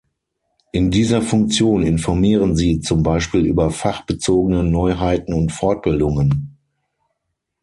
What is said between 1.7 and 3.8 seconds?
informieren sie zum Beispiel über